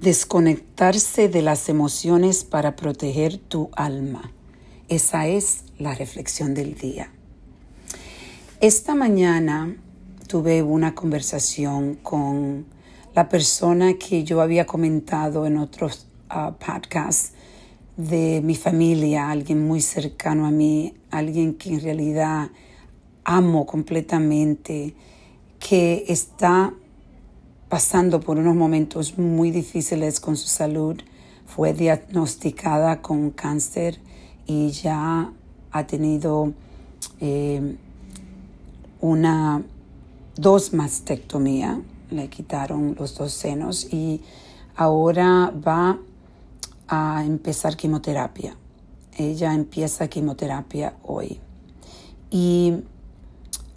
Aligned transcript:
Desconectarse 0.00 1.28
de 1.28 1.42
las 1.42 1.68
emociones 1.68 2.44
para 2.44 2.76
proteger 2.76 3.38
tu 3.38 3.70
alma. 3.76 4.30
Esa 4.88 5.26
es 5.26 5.64
la 5.78 5.94
reflexión 5.94 6.54
del 6.54 6.74
día. 6.74 7.10
Esta 8.60 8.94
mañana 8.94 9.74
tuve 10.28 10.62
una 10.62 10.94
conversación 10.94 11.94
con 11.94 12.66
la 13.14 13.28
persona 13.28 13.94
que 13.94 14.22
yo 14.22 14.42
había 14.42 14.66
comentado 14.66 15.46
en 15.46 15.56
otros 15.56 16.06
uh, 16.30 16.52
podcasts 16.52 17.32
de 17.96 18.42
mi 18.44 18.54
familia, 18.54 19.30
alguien 19.30 19.66
muy 19.66 19.80
cercano 19.80 20.46
a 20.46 20.50
mí, 20.50 20.94
alguien 21.10 21.54
que 21.54 21.70
en 21.70 21.80
realidad 21.80 22.50
amo 23.24 23.64
completamente, 23.64 24.94
que 25.58 26.04
está 26.08 26.74
pasando 27.68 28.20
por 28.20 28.38
unos 28.38 28.54
momentos 28.54 29.18
muy 29.18 29.50
difíciles 29.50 30.20
con 30.20 30.36
su 30.36 30.48
salud. 30.48 30.96
Fue 31.46 31.72
diagnosticada 31.72 33.02
con 33.02 33.30
cáncer 33.30 33.98
y 34.46 34.70
ya 34.70 35.32
ha 35.70 35.86
tenido 35.86 36.52
eh, 37.20 37.76
una 39.00 39.62
dos 40.36 40.72
mastectomías. 40.72 41.78
Le 42.10 42.28
quitaron 42.28 42.94
los 42.98 43.16
dos 43.16 43.32
senos 43.32 43.92
y 43.92 44.20
ahora 44.76 45.52
va 45.66 45.98
a 46.88 47.24
empezar 47.24 47.76
quimioterapia. 47.76 48.56
Ella 49.16 49.54
empieza 49.54 50.08
quimioterapia 50.08 50.94
hoy. 51.02 51.40
Y 52.30 52.74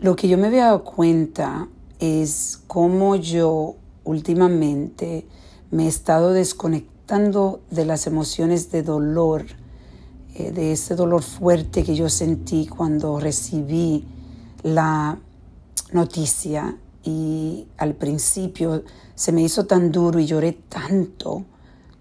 lo 0.00 0.16
que 0.16 0.28
yo 0.28 0.38
me 0.38 0.46
había 0.46 0.66
dado 0.66 0.84
cuenta 0.84 1.68
es 1.98 2.60
cómo 2.66 3.16
yo 3.16 3.76
últimamente 4.04 5.26
me 5.70 5.84
he 5.84 5.88
estado 5.88 6.32
desconectando 6.32 7.60
de 7.70 7.84
las 7.84 8.06
emociones 8.06 8.70
de 8.70 8.82
dolor, 8.82 9.44
eh, 10.34 10.52
de 10.52 10.72
ese 10.72 10.94
dolor 10.94 11.22
fuerte 11.22 11.84
que 11.84 11.94
yo 11.94 12.08
sentí 12.08 12.66
cuando 12.66 13.18
recibí 13.20 14.04
la 14.62 15.18
noticia. 15.92 16.78
Y 17.02 17.66
al 17.76 17.94
principio 17.94 18.84
se 19.14 19.32
me 19.32 19.42
hizo 19.42 19.66
tan 19.66 19.92
duro 19.92 20.18
y 20.18 20.26
lloré 20.26 20.52
tanto, 20.52 21.44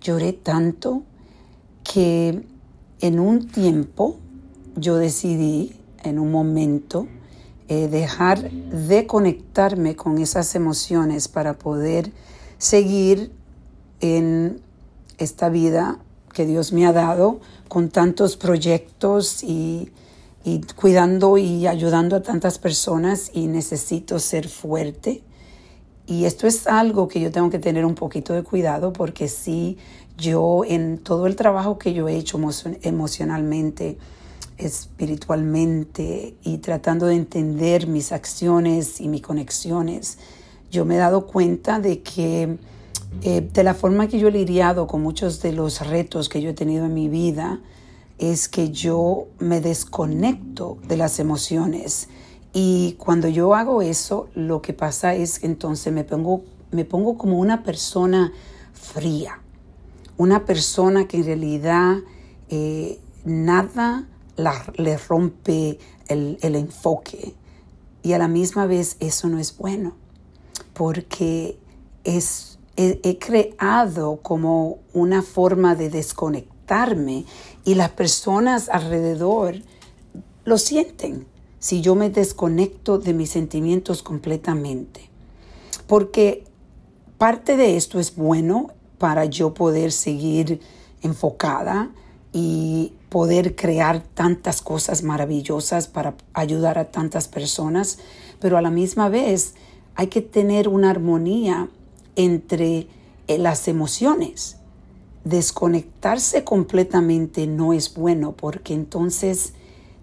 lloré 0.01 0.31
tanto 0.31 1.03
que 1.83 2.45
en 3.01 3.19
un 3.19 3.47
tiempo 3.47 4.17
yo 4.77 4.95
decidí, 4.95 5.75
en 6.03 6.19
un 6.19 6.31
momento, 6.31 7.07
eh, 7.73 7.87
dejar 7.87 8.51
de 8.51 9.07
conectarme 9.07 9.95
con 9.95 10.19
esas 10.19 10.53
emociones 10.53 11.27
para 11.27 11.53
poder 11.55 12.11
seguir 12.59 13.31
en 13.99 14.61
esta 15.17 15.49
vida 15.49 15.97
que 16.33 16.45
Dios 16.45 16.71
me 16.71 16.85
ha 16.85 16.93
dado 16.93 17.39
con 17.69 17.89
tantos 17.89 18.37
proyectos 18.37 19.43
y, 19.43 19.91
y 20.43 20.61
cuidando 20.75 21.39
y 21.39 21.65
ayudando 21.65 22.15
a 22.15 22.21
tantas 22.21 22.59
personas 22.59 23.31
y 23.33 23.47
necesito 23.47 24.19
ser 24.19 24.49
fuerte. 24.49 25.23
Y 26.05 26.25
esto 26.25 26.45
es 26.45 26.67
algo 26.67 27.07
que 27.07 27.21
yo 27.21 27.31
tengo 27.31 27.49
que 27.49 27.57
tener 27.57 27.85
un 27.85 27.95
poquito 27.95 28.33
de 28.33 28.43
cuidado 28.43 28.93
porque 28.93 29.27
si 29.27 29.79
yo 30.15 30.61
en 30.63 30.99
todo 30.99 31.25
el 31.25 31.35
trabajo 31.35 31.79
que 31.79 31.93
yo 31.93 32.07
he 32.07 32.17
hecho 32.17 32.39
emocionalmente, 32.83 33.97
espiritualmente 34.57 36.35
y 36.43 36.57
tratando 36.59 37.05
de 37.07 37.15
entender 37.15 37.87
mis 37.87 38.11
acciones 38.11 39.01
y 39.01 39.07
mis 39.07 39.21
conexiones, 39.21 40.17
yo 40.71 40.85
me 40.85 40.95
he 40.95 40.97
dado 40.97 41.27
cuenta 41.27 41.79
de 41.79 42.01
que 42.01 42.57
eh, 43.21 43.49
de 43.53 43.63
la 43.63 43.73
forma 43.73 44.07
que 44.07 44.19
yo 44.19 44.27
he 44.27 44.31
lidiado 44.31 44.87
con 44.87 45.01
muchos 45.01 45.41
de 45.41 45.53
los 45.53 45.85
retos 45.85 46.29
que 46.29 46.41
yo 46.41 46.49
he 46.49 46.53
tenido 46.53 46.85
en 46.85 46.93
mi 46.93 47.09
vida, 47.09 47.61
es 48.17 48.47
que 48.47 48.71
yo 48.71 49.27
me 49.39 49.61
desconecto 49.61 50.77
de 50.87 50.97
las 50.97 51.19
emociones. 51.19 52.09
Y 52.53 52.93
cuando 52.99 53.27
yo 53.27 53.55
hago 53.55 53.81
eso, 53.81 54.29
lo 54.35 54.61
que 54.61 54.73
pasa 54.73 55.15
es 55.15 55.39
que 55.39 55.47
entonces 55.47 55.91
me 55.91 56.03
pongo, 56.03 56.43
me 56.71 56.85
pongo 56.85 57.17
como 57.17 57.39
una 57.39 57.63
persona 57.63 58.31
fría, 58.73 59.41
una 60.17 60.45
persona 60.45 61.07
que 61.07 61.17
en 61.17 61.25
realidad 61.25 61.97
eh, 62.49 62.99
nada 63.25 64.07
le 64.37 64.97
rompe 64.97 65.79
el, 66.07 66.37
enfoque. 66.41 67.35
Y 68.01 68.13
a 68.13 68.17
la 68.17 68.27
misma 68.27 68.65
vez 68.65 68.97
eso 68.99 69.27
no 69.29 69.39
es 69.39 69.57
bueno, 69.57 69.95
porque 70.73 71.57
es, 72.03 72.59
he, 72.75 73.17
creado 73.17 74.17
como 74.17 74.79
una 74.93 75.21
forma 75.21 75.75
de 75.75 75.89
desconectarme 75.89 77.25
y 77.63 77.75
las 77.75 77.91
personas 77.91 78.69
alrededor 78.69 79.55
lo 80.43 80.57
sienten 80.57 81.25
si 81.59 81.79
yo 81.81 81.95
me 81.95 82.09
desconecto 82.09 82.97
de 82.97 83.13
mis 83.13 83.29
sentimientos 83.29 84.03
completamente. 84.03 85.09
Porque 85.87 86.43
parte 87.17 87.55
de 87.55 87.77
esto 87.77 87.99
es 87.99 88.15
bueno 88.17 88.71
para 88.97 89.25
yo 89.25 89.53
poder 89.53 89.93
seguir 89.93 90.59
enfocada 91.01 91.91
y 92.33 92.93
poder 93.09 93.55
crear 93.55 94.01
tantas 94.01 94.61
cosas 94.61 95.03
maravillosas 95.03 95.87
para 95.87 96.15
ayudar 96.33 96.79
a 96.79 96.91
tantas 96.91 97.27
personas, 97.27 97.99
pero 98.39 98.57
a 98.57 98.61
la 98.61 98.71
misma 98.71 99.07
vez 99.07 99.53
hay 99.95 100.07
que 100.07 100.21
tener 100.21 100.67
una 100.67 100.89
armonía 100.89 101.69
entre 102.15 102.87
eh, 103.27 103.37
las 103.37 103.67
emociones. 103.67 104.57
Desconectarse 105.23 106.43
completamente 106.43 107.45
no 107.45 107.71
es 107.71 107.93
bueno 107.93 108.33
porque 108.33 108.73
entonces 108.73 109.53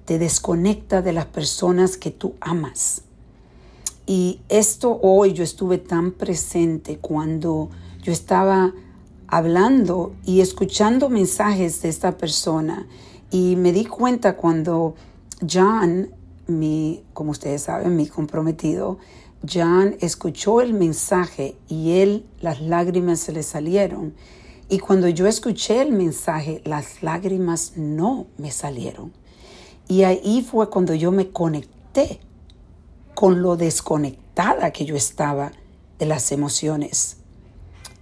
te 0.04 0.19
desconecta 0.19 1.02
de 1.02 1.12
las 1.12 1.26
personas 1.26 1.96
que 1.96 2.12
tú 2.12 2.34
amas. 2.40 3.02
Y 4.06 4.40
esto 4.48 4.98
hoy 5.02 5.32
yo 5.34 5.44
estuve 5.44 5.78
tan 5.78 6.12
presente 6.12 6.98
cuando 6.98 7.70
yo 8.02 8.12
estaba 8.12 8.72
hablando 9.30 10.14
y 10.24 10.41
escuchando 10.41 11.08
mensajes 11.08 11.82
de 11.82 11.88
esta 11.88 12.18
persona 12.18 12.86
y 13.30 13.56
me 13.56 13.72
di 13.72 13.84
cuenta 13.84 14.36
cuando 14.36 14.96
John, 15.48 16.10
mi, 16.48 17.04
como 17.12 17.30
ustedes 17.30 17.62
saben, 17.62 17.96
mi 17.96 18.08
comprometido, 18.08 18.98
John 19.48 19.96
escuchó 20.00 20.60
el 20.60 20.74
mensaje 20.74 21.56
y 21.69 22.00
él, 22.00 22.26
las 22.40 22.60
lágrimas 22.60 23.20
se 23.20 23.32
le 23.32 23.42
salieron. 23.42 24.14
Y 24.69 24.80
cuando 24.80 25.08
yo 25.08 25.26
escuché 25.26 25.80
el 25.80 25.92
mensaje, 25.92 26.60
las 26.64 27.02
lágrimas 27.02 27.74
no 27.76 28.26
me 28.36 28.50
salieron. 28.50 29.12
Y 29.88 30.02
ahí 30.02 30.46
fue 30.48 30.70
cuando 30.70 30.94
yo 30.94 31.10
me 31.10 31.30
conecté 31.30 32.20
con 33.14 33.42
lo 33.42 33.56
desconectada 33.56 34.72
que 34.72 34.84
yo 34.84 34.96
estaba 34.96 35.52
de 35.98 36.06
las 36.06 36.32
emociones. 36.32 37.16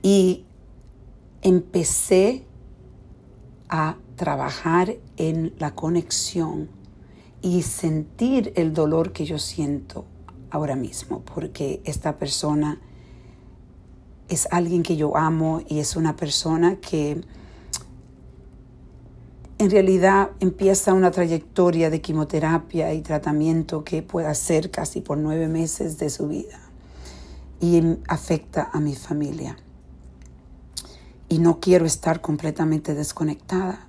Y 0.03 0.45
empecé 1.43 2.45
a 3.69 3.97
trabajar 4.17 4.97
en 5.17 5.55
la 5.59 5.75
conexión 5.75 6.69
y 7.43 7.63
sentir 7.63 8.53
el 8.57 8.75
dolor 8.75 9.13
que 9.13 9.25
yo 9.25 9.39
siento 9.39 10.05
ahora 10.51 10.77
mismo, 10.77 11.21
porque 11.21 11.81
esta 11.85 12.19
persona 12.19 12.81
es 14.29 14.49
alguien 14.51 14.83
que 14.83 14.97
yo 14.97 15.17
amo 15.17 15.63
y 15.69 15.79
es 15.79 15.97
una 15.97 16.17
persona 16.17 16.77
que 16.77 17.21
en 19.59 19.71
realidad 19.71 20.31
empieza 20.41 20.95
una 20.95 21.11
trayectoria 21.11 21.91
de 21.91 22.01
quimioterapia 22.01 22.93
y 22.95 23.03
tratamiento 23.03 23.85
que 23.85 24.03
puede 24.03 24.33
ser 24.35 24.71
casi 24.71 25.01
por 25.01 25.19
nueve 25.19 25.49
meses 25.49 25.99
de 25.99 26.11
su 26.11 26.29
vida 26.29 26.61
y 27.61 27.83
afecta 28.07 28.71
a 28.73 28.81
mi 28.81 28.95
familia 28.95 29.57
y 31.29 31.39
no 31.39 31.61
quiero 31.61 31.85
estar 31.85 32.21
completamente 32.21 32.95
desconectada, 32.95 33.87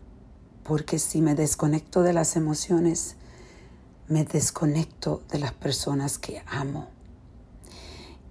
porque 0.63 0.99
si 0.99 1.21
me 1.21 1.35
desconecto 1.35 2.03
de 2.03 2.13
las 2.13 2.35
emociones, 2.35 3.15
me 4.07 4.25
desconecto 4.25 5.21
de 5.31 5.39
las 5.39 5.53
personas 5.53 6.17
que 6.17 6.43
amo. 6.47 6.87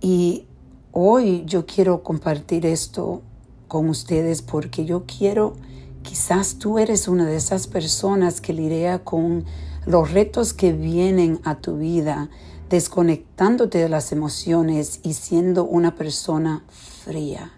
Y 0.00 0.46
hoy 0.92 1.44
yo 1.46 1.64
quiero 1.66 2.02
compartir 2.02 2.66
esto 2.66 3.22
con 3.66 3.88
ustedes 3.88 4.42
porque 4.42 4.84
yo 4.84 5.04
quiero, 5.06 5.54
quizás 6.02 6.56
tú 6.56 6.78
eres 6.78 7.08
una 7.08 7.26
de 7.26 7.36
esas 7.36 7.66
personas 7.66 8.40
que 8.40 8.52
lidia 8.52 9.04
con 9.04 9.44
los 9.86 10.12
retos 10.12 10.52
que 10.52 10.72
vienen 10.72 11.40
a 11.44 11.56
tu 11.56 11.78
vida, 11.78 12.28
desconectándote 12.68 13.78
de 13.78 13.88
las 13.88 14.12
emociones 14.12 15.00
y 15.02 15.14
siendo 15.14 15.64
una 15.64 15.94
persona 15.94 16.62
fría 16.68 17.57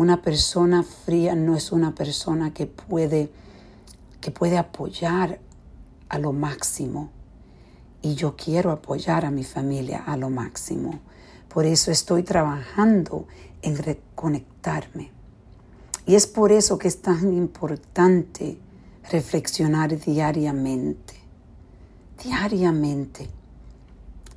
una 0.00 0.22
persona 0.22 0.82
fría 0.82 1.34
no 1.34 1.54
es 1.56 1.72
una 1.72 1.94
persona 1.94 2.54
que 2.54 2.64
puede, 2.64 3.30
que 4.22 4.30
puede 4.30 4.56
apoyar 4.56 5.40
a 6.08 6.18
lo 6.18 6.32
máximo. 6.32 7.10
Y 8.00 8.14
yo 8.14 8.34
quiero 8.34 8.70
apoyar 8.70 9.26
a 9.26 9.30
mi 9.30 9.44
familia 9.44 10.02
a 10.06 10.16
lo 10.16 10.30
máximo. 10.30 11.00
Por 11.52 11.66
eso 11.66 11.90
estoy 11.90 12.22
trabajando 12.22 13.26
en 13.60 13.76
reconectarme. 13.76 15.10
Y 16.06 16.14
es 16.14 16.26
por 16.26 16.50
eso 16.50 16.78
que 16.78 16.88
es 16.88 17.02
tan 17.02 17.34
importante 17.34 18.56
reflexionar 19.10 20.00
diariamente. 20.00 21.12
Diariamente. 22.24 23.28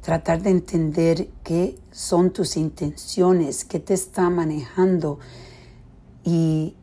Tratar 0.02 0.42
de 0.42 0.50
entender 0.50 1.30
qué 1.42 1.80
son 1.90 2.32
tus 2.32 2.58
intenciones, 2.58 3.64
qué 3.64 3.80
te 3.80 3.94
está 3.94 4.30
manejando 4.30 5.20
y 6.24 6.76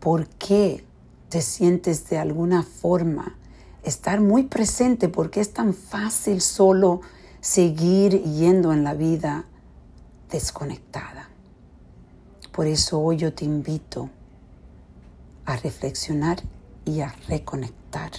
por 0.00 0.26
qué 0.28 0.84
te 1.28 1.42
sientes 1.42 2.08
de 2.10 2.18
alguna 2.18 2.62
forma. 2.62 3.36
Estar 3.82 4.20
muy 4.20 4.44
presente 4.44 5.08
porque 5.08 5.40
es 5.40 5.52
tan 5.52 5.74
fácil 5.74 6.40
solo 6.40 7.00
seguir 7.40 8.22
yendo 8.22 8.72
en 8.72 8.84
la 8.84 8.94
vida 8.94 9.44
desconectada. 10.30 11.28
Por 12.52 12.66
eso 12.66 13.00
hoy 13.00 13.16
yo 13.16 13.34
te 13.34 13.44
invito 13.44 14.10
a 15.44 15.56
reflexionar 15.56 16.38
y 16.84 17.00
a 17.00 17.14
reconectar. 17.28 18.12